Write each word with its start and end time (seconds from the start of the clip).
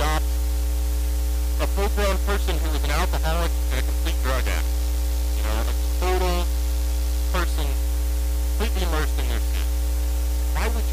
a 0.00 0.22
a 1.62 1.66
full-grown 1.78 2.18
person 2.26 2.58
who 2.58 2.74
is 2.74 2.82
an 2.82 2.90
alcoholic 2.90 3.50
and 3.70 3.78
a 3.78 3.82
complete 3.82 4.18
drug 4.22 4.42
addict. 4.42 4.66
You 5.36 5.42
know, 5.44 5.62
a 5.62 5.74
total 6.00 6.46
person 7.30 7.66
completely 8.58 8.82
immersed 8.88 9.18
in 9.18 9.28
their 9.28 9.38
shit. 9.38 9.68
Why 10.54 10.66
would 10.68 10.82
you 10.82 10.91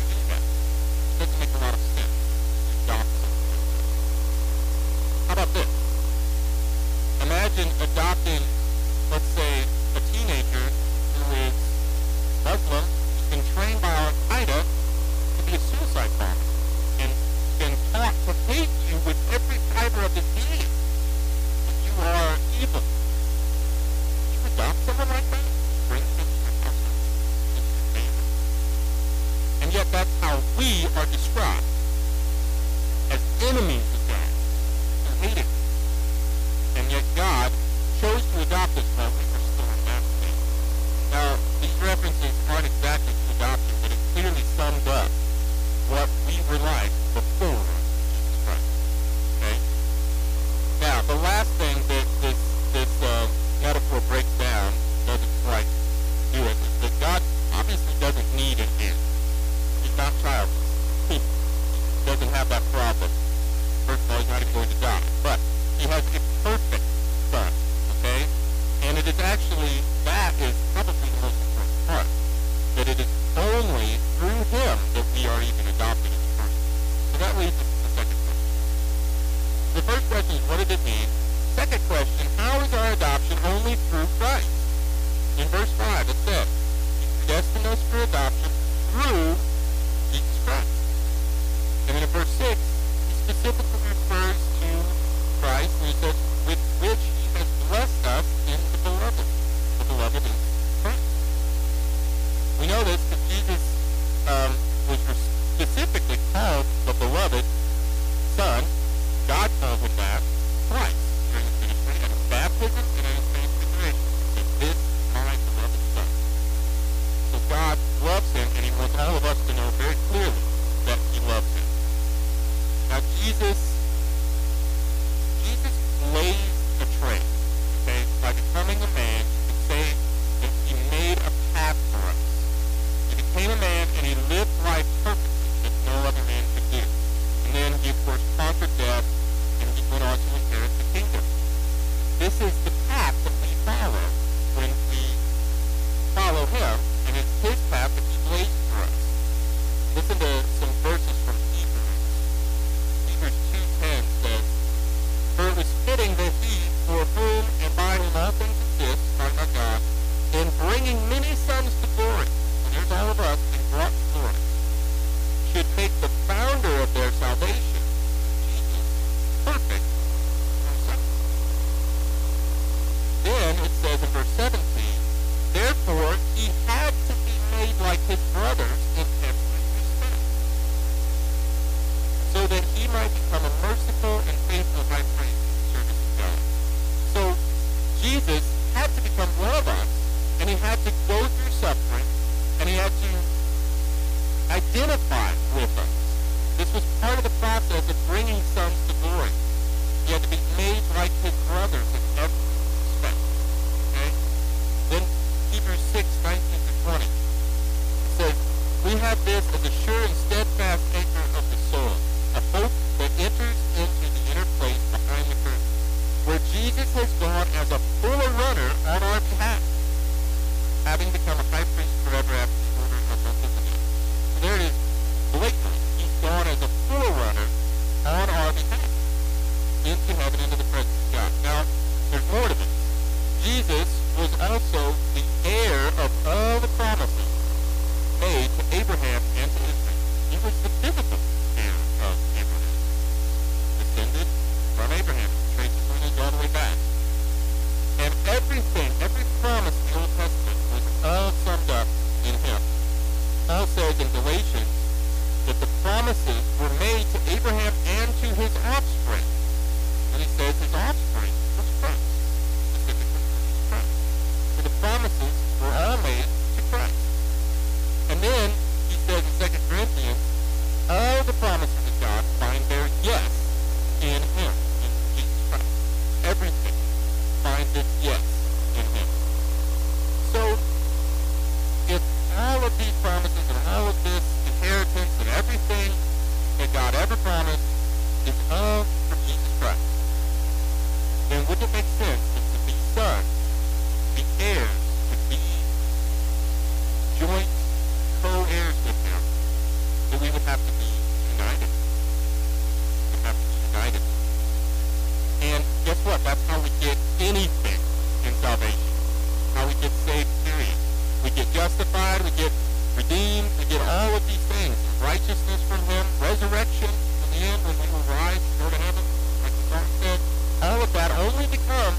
God, 312.20 312.28
we 312.28 312.36
get 312.36 312.52
redeemed, 313.00 313.48
we 313.56 313.64
get 313.72 313.80
all 313.88 314.12
of 314.12 314.20
these 314.28 314.44
things. 314.52 314.76
Righteousness 315.00 315.64
from 315.72 315.80
him, 315.88 316.04
resurrection 316.20 316.92
in 316.92 317.28
the 317.32 317.48
end 317.48 317.64
when 317.64 317.80
we 317.80 317.88
will 317.96 318.04
rise 318.12 318.44
and 318.44 318.60
go 318.60 318.68
to 318.68 318.76
heaven, 318.76 319.04
like 319.40 319.56
the 319.56 319.66
Lord 319.72 319.88
said. 320.04 320.20
All 320.60 320.84
of 320.84 320.92
that 320.92 321.16
only 321.16 321.48
becomes 321.48 321.96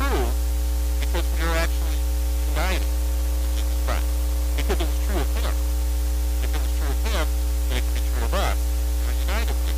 true 0.00 0.24
because 1.04 1.28
we 1.36 1.44
are 1.44 1.56
actually 1.60 2.00
united 2.48 2.80
to 2.80 3.44
Jesus 3.60 3.76
Christ. 3.84 4.08
Because 4.56 4.80
it 4.80 4.88
was 4.88 5.00
true 5.04 5.20
of 5.20 5.28
him. 5.36 5.52
If 5.52 6.48
it 6.48 6.60
was 6.64 6.72
true 6.80 6.88
of 6.88 7.00
him, 7.12 7.26
then 7.68 7.76
it 7.76 7.84
could 7.84 7.96
be 8.00 8.04
true 8.08 8.24
of 8.24 8.32
us. 8.40 8.56
We're 9.04 9.20
united 9.20 9.52
with 9.52 9.68
him. 9.68 9.76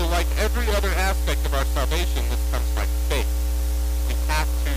So 0.00 0.08
like 0.08 0.28
every 0.40 0.72
other 0.72 0.92
aspect 0.96 1.44
of 1.44 1.52
our 1.52 1.68
salvation, 1.76 2.24
this 2.32 2.40
comes 2.48 2.70
by 2.72 2.88
faith. 3.12 3.28
We 4.08 4.16
have 4.32 4.48
to 4.48 4.67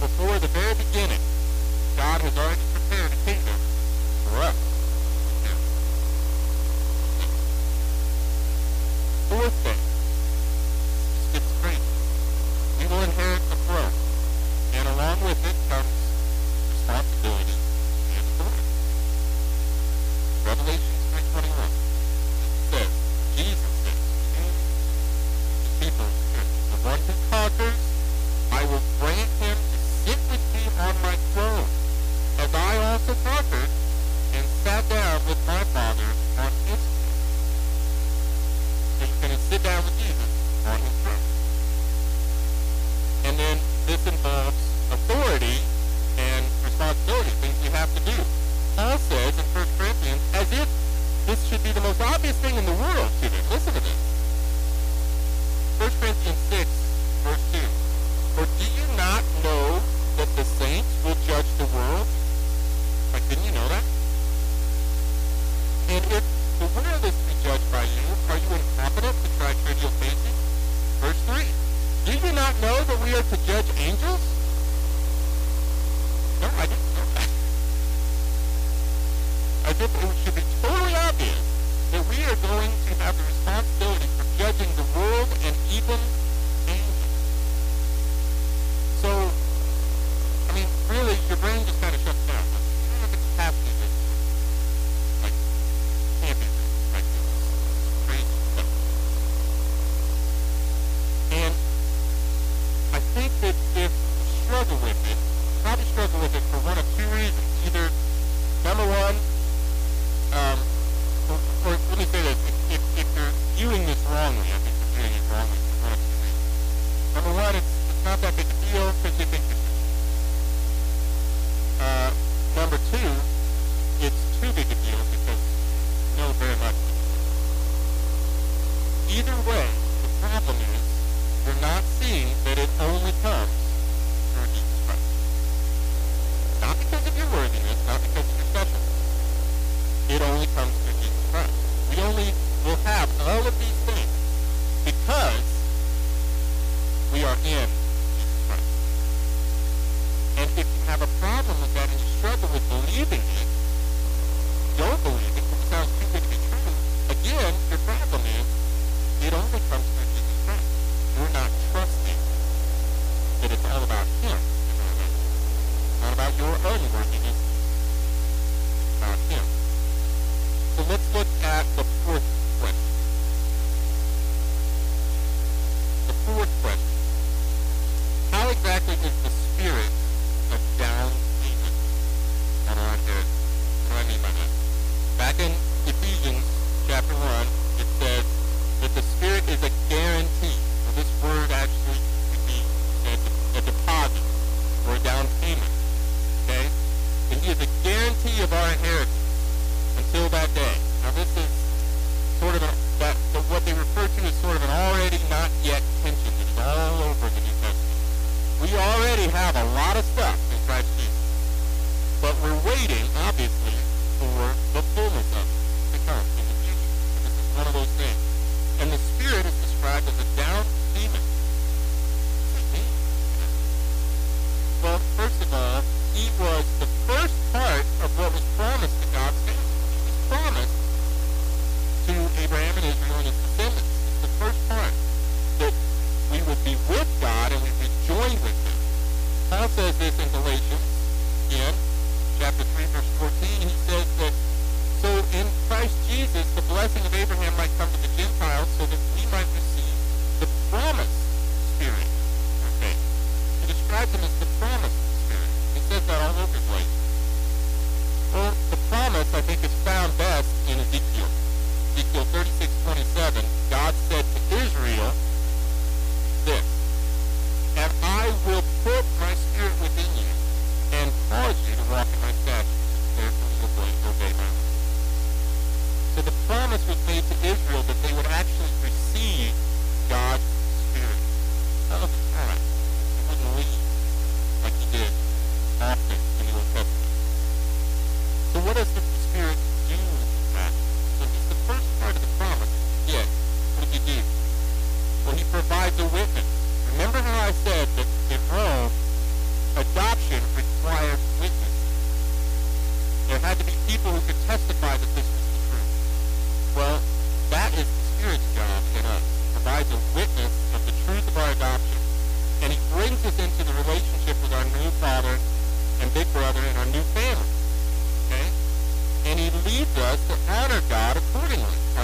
before 0.00 0.38
the 0.38 0.46
very 0.48 0.74
beginning, 0.74 1.18
God 1.96 2.20
has 2.20 2.36
already 2.38 2.62
prepared 2.72 3.10
I 79.68 79.72
think 79.74 79.92
it 79.92 80.16
should 80.24 80.34
be 80.34 80.40
totally 80.62 80.96
obvious 80.96 81.44
that 81.92 82.00
we 82.08 82.24
are 82.24 82.40
going 82.40 82.72
to 82.72 82.92
have 83.04 83.12
the 83.12 83.24
responsibility 83.28 84.08
for 84.16 84.24
judging 84.40 84.72
the 84.80 84.86
world 84.96 85.28
and 85.44 85.54
even 85.68 86.00
angels. 86.72 87.04
So, 89.04 89.12
I 89.12 90.52
mean, 90.56 90.64
really, 90.88 91.20
your 91.28 91.36
brain 91.44 91.57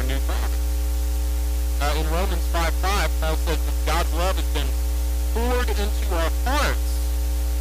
our 0.04 0.12
new 0.12 0.20
Father. 0.28 0.60
Uh, 1.80 2.00
in 2.00 2.06
Romans 2.12 2.44
5:5, 2.52 2.72
5, 2.84 3.10
Paul 3.20 3.36
says 3.48 3.58
that 3.64 3.76
God's 3.86 4.12
love 4.14 4.36
has 4.36 4.50
been 4.52 4.68
poured 5.32 5.68
into 5.68 6.04
our 6.12 6.32
hearts 6.44 6.88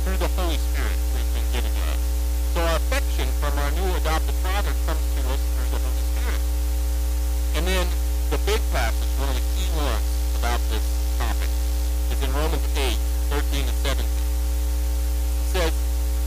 through 0.04 0.18
the 0.18 0.28
Holy 0.36 0.60
Spirit 0.60 0.98
who 1.12 1.18
has 1.24 1.32
been 1.32 1.48
given 1.56 1.72
to 1.72 1.84
us. 1.88 2.04
So 2.54 2.60
our 2.62 2.76
affection 2.76 3.28
from 3.40 3.56
our 3.58 3.72
new 3.72 3.96
adopted 3.96 4.36
Father 4.44 4.76
comes 4.84 5.04
to 5.16 5.22
us 5.32 5.40
through 5.56 5.72
the 5.72 5.80
Holy 5.88 6.04
Spirit. 6.12 6.42
And 7.56 7.64
then 7.64 7.88
the 8.30 8.40
big 8.44 8.60
passage, 8.76 9.14
one 9.24 9.30
of 9.32 9.40
the 9.40 9.48
key 9.56 9.70
ones 9.80 10.08
about 10.36 10.60
this 10.68 10.84
topic, 11.16 11.52
is 12.12 12.20
in 12.20 12.32
Romans 12.34 12.66
8, 12.76 13.00
13 13.32 13.72
and 13.72 13.78
17. 13.88 14.04
It 14.04 15.48
says, 15.48 15.74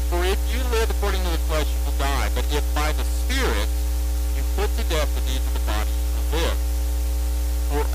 For 0.08 0.24
if 0.24 0.40
you 0.48 0.64
live 0.72 0.88
according 0.88 1.22
to 1.24 1.30
the 1.30 1.42
flesh, 1.44 1.68
you 1.68 1.80
will 1.84 1.98
die, 2.00 2.30
but 2.34 2.48
if 2.48 2.64
by 2.74 2.92
the 2.92 3.04
Spirit 3.04 3.68
you 4.36 4.42
put 4.56 4.68
to 4.76 4.84
death 4.88 5.08
the 5.14 5.20
deeds 5.28 5.44
of 5.48 5.55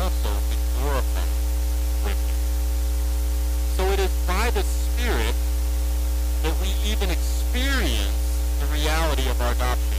also 0.00 0.32
be 0.48 0.56
glorified 0.80 1.28
with 2.04 2.16
him. 2.16 2.38
So 3.76 3.84
it 3.92 3.98
is 4.00 4.10
by 4.26 4.50
the 4.50 4.62
Spirit 4.62 5.34
that 6.42 6.54
we 6.62 6.72
even 6.90 7.10
experience 7.10 8.40
the 8.60 8.66
reality 8.72 9.28
of 9.28 9.38
our 9.42 9.52
adoption. 9.52 9.89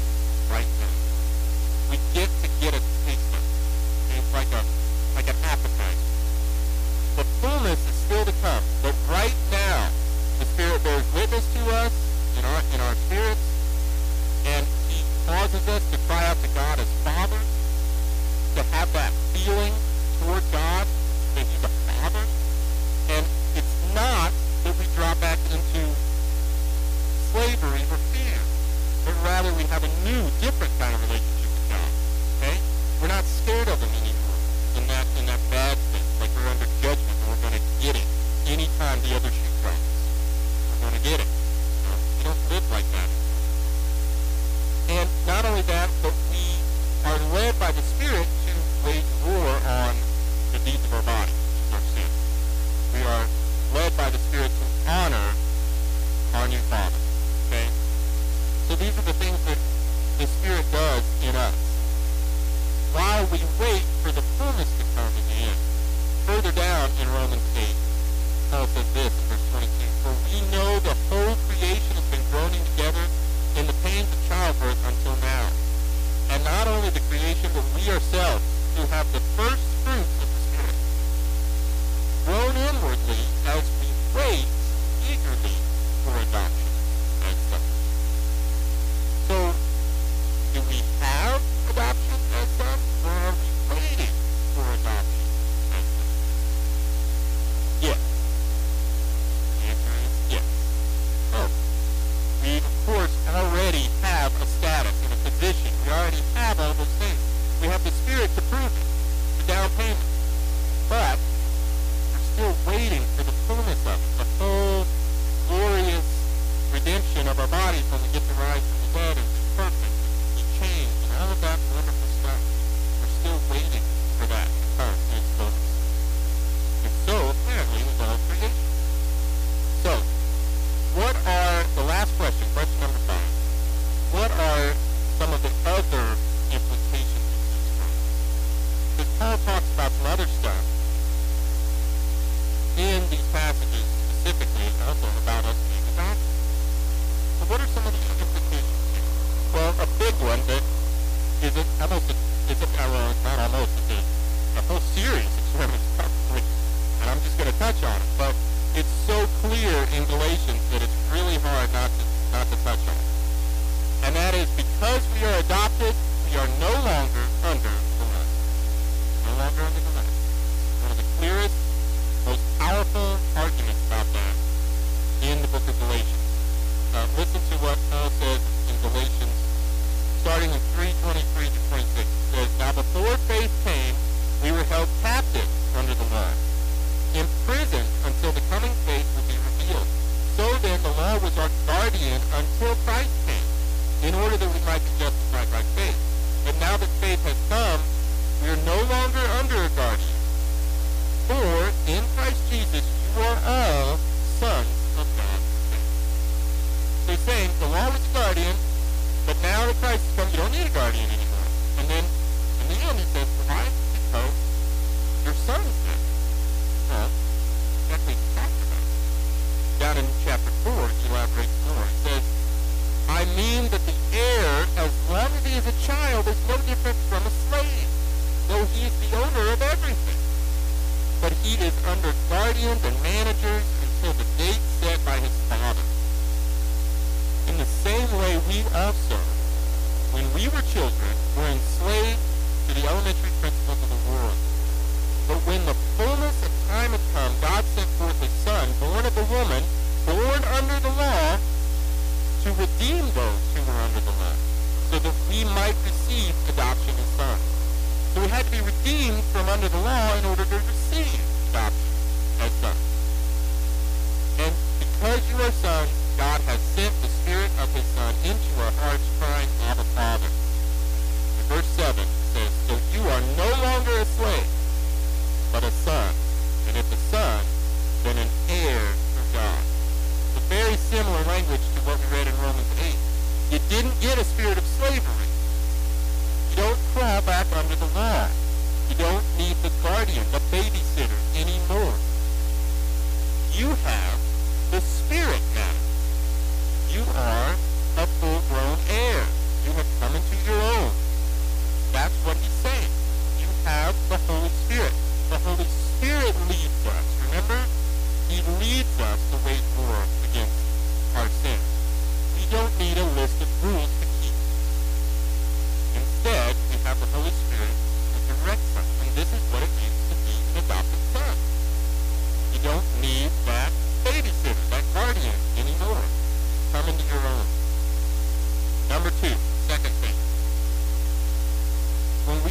deemed 258.84 259.24
from 259.26 259.48
under 259.50 259.68
the 259.70 259.78
law 259.78 260.18
in 260.18 260.26
order 260.26 260.46
to 260.46 260.71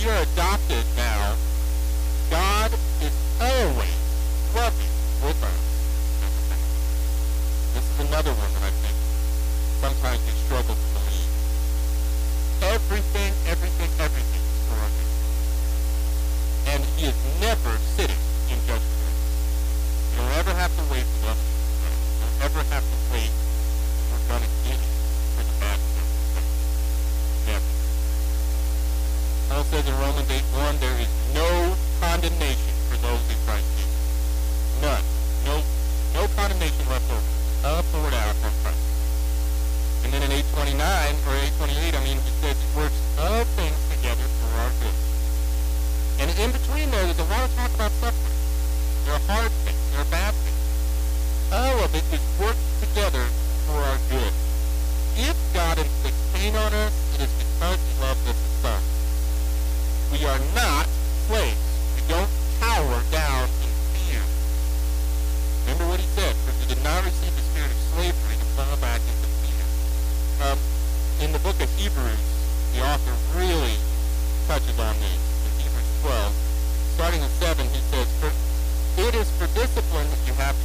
we 0.02 0.08
are 0.08 0.22
adopted 0.22 0.84
now. 0.96 1.36
God 2.30 2.72
is 3.02 3.12
always 3.40 3.96
loving 4.54 4.92
with 5.24 5.42
us. 5.44 5.60
This 7.74 7.84
is 7.84 8.08
another 8.08 8.32
one 8.32 8.52
that 8.54 8.62
I 8.62 8.70
think 8.80 8.96
sometimes 9.80 10.39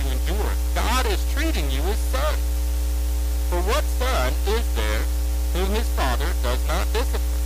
to 0.05 0.11
endure. 0.11 0.51
God 0.75 1.05
is 1.07 1.21
treating 1.33 1.69
you 1.71 1.81
as 1.81 1.97
son. 2.13 2.35
For 3.49 3.61
what 3.65 3.83
son 3.97 4.33
is 4.47 4.65
there 4.75 5.03
whom 5.53 5.69
his 5.73 5.87
father 5.97 6.29
does 6.43 6.61
not 6.67 6.85
discipline? 6.93 7.41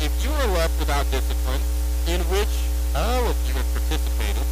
If 0.00 0.12
you 0.24 0.30
are 0.32 0.50
left 0.56 0.78
without 0.80 1.08
discipline, 1.10 1.60
in 2.08 2.20
which 2.32 2.52
all 2.96 3.28
of 3.28 3.36
you 3.46 3.54
have 3.54 3.70
participated, 3.72 4.46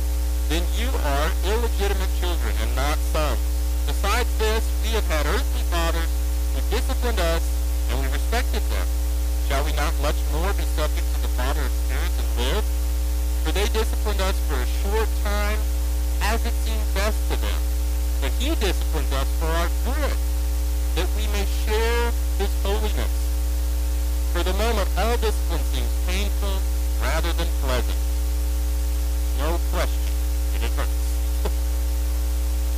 then 0.49 0.62
you 0.76 0.88
are 0.88 1.28
illegitimate 1.45 2.12
children 2.20 2.55
and 2.61 2.74
not 2.76 2.99
sons. 3.12 3.41
Besides 3.86 4.30
this, 4.38 4.64
we 4.84 4.91
have 4.95 5.07
had 5.09 5.26
earthly 5.26 5.64
fathers 5.70 6.11
who 6.55 6.61
disciplined 6.70 7.18
us, 7.18 7.43
and 7.91 8.01
we 8.01 8.07
respected 8.12 8.62
them. 8.70 8.86
Shall 9.49 9.64
we 9.64 9.72
not 9.72 9.95
much 10.03 10.18
more 10.32 10.53
be 10.55 10.62
subject 10.78 11.07
to 11.14 11.22
the 11.22 11.32
Father 11.34 11.66
for 13.51 13.59
they 13.59 13.66
disciplined 13.74 14.20
us 14.20 14.38
for 14.46 14.55
a 14.62 14.66
short 14.78 15.09
time 15.24 15.59
as 16.22 16.38
it 16.46 16.55
seemed 16.62 16.86
best 16.94 17.18
to 17.30 17.36
them. 17.42 17.61
But 18.22 18.30
he 18.38 18.55
disciplined 18.55 19.12
us 19.12 19.26
for 19.42 19.51
our 19.51 19.66
good, 19.82 20.14
that 20.94 21.09
we 21.18 21.26
may 21.34 21.42
share 21.66 22.12
his 22.38 22.53
holiness. 22.62 23.11
For 24.30 24.44
the 24.44 24.55
moment, 24.55 24.86
all 24.96 25.16
discipline 25.18 25.66
seems 25.74 25.90
painful 26.07 26.62
rather 27.03 27.32
than 27.32 27.48
pleasant. 27.66 27.98
No 29.42 29.59
question, 29.74 30.14
it 30.55 30.70
hurts. 30.78 31.03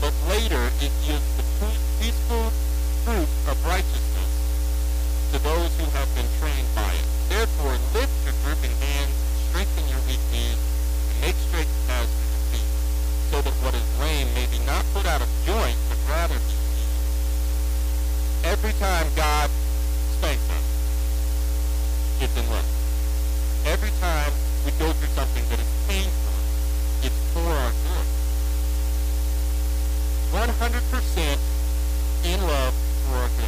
but 0.01 0.15
later 0.33 0.73
it 0.81 0.93
gives 1.05 1.29
the 1.37 1.45
peaceful 2.01 2.49
fruit 3.05 3.29
of 3.45 3.61
righteousness 3.69 4.33
to 5.33 5.39
those 5.45 5.69
who 5.77 5.85
have 5.93 6.09
been 6.17 6.33
trained 6.41 6.69
by 6.75 6.97
it. 6.97 7.05
Therefore, 7.29 7.77
lift 7.93 8.17
your 8.25 8.33
drooping 8.41 8.73
hand 8.81 8.92
weekdays 10.13 10.61
and 11.09 11.17
make 11.25 11.37
straight 11.49 11.71
styles 11.89 12.13
for 12.13 12.25
your 12.29 12.45
feet, 12.53 12.69
so 13.33 13.41
that 13.41 13.55
what 13.65 13.73
is 13.73 13.81
lame 13.97 14.29
may 14.37 14.45
be 14.53 14.61
not 14.69 14.85
put 14.93 15.07
out 15.09 15.25
of 15.25 15.29
joint, 15.49 15.77
but 15.89 15.97
rather 16.05 16.37
be 16.37 16.53
healed. 16.53 17.01
Every 18.45 18.73
time 18.77 19.09
God 19.17 19.49
spanks 20.21 20.45
us, 20.53 20.67
it's 22.21 22.37
in 22.37 22.45
love. 22.53 22.69
Every 23.65 23.89
time 24.05 24.33
we 24.67 24.73
go 24.77 24.93
through 24.93 25.09
something 25.17 25.45
that 25.49 25.59
is 25.59 25.71
painful, 25.89 26.37
it's 27.09 27.21
for 27.33 27.49
our 27.49 27.73
good. 27.73 28.07
100% 30.37 31.39
in 32.25 32.41
love 32.47 32.75
for 33.09 33.17
our 33.17 33.29
good. 33.41 33.42